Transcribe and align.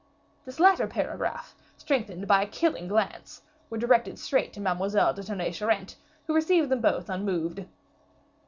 This 0.45 0.59
latter 0.59 0.87
paragraph, 0.87 1.53
strengthened 1.77 2.27
by 2.27 2.41
a 2.41 2.47
killing 2.47 2.87
glance, 2.87 3.43
was 3.69 3.79
directed 3.79 4.17
straight 4.17 4.51
to 4.53 4.59
Mademoiselle 4.59 5.13
de 5.13 5.21
Tonnay 5.21 5.51
Charente, 5.53 5.93
who 6.25 6.33
received 6.33 6.69
them 6.69 6.81
both 6.81 7.07
unmoved. 7.07 7.67